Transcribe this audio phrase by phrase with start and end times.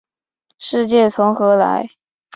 [0.57, 1.91] 世界从何来？